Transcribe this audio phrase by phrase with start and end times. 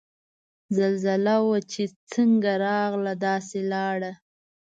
[0.77, 4.11] زلزله وه چه څنګ راغله داسے لاړه